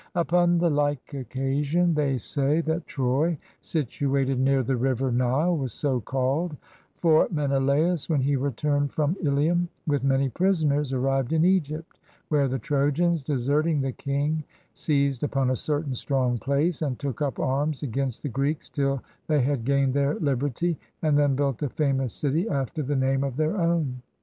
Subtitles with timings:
[0.15, 5.99] Upon the like occasion, they say, that Troy, situated near the river Nile, was so
[5.99, 6.57] called;
[6.97, 12.57] for Menelaus, when he returned from Ilium with many prisoners, arrived in Egypt, where the
[12.57, 14.43] Trojans, deserting the king,
[14.73, 19.41] seized upon a certain strong place and took up arms against the Greeks till they
[19.41, 23.55] had gained their Uberty, and then built a famous city after the name of their
[23.55, 24.01] own.